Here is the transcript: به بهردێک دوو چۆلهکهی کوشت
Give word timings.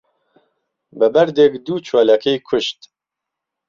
به 0.97 1.07
بهردێک 1.13 1.53
دوو 1.65 1.83
چۆلهکهی 1.87 2.43
کوشت 2.47 2.79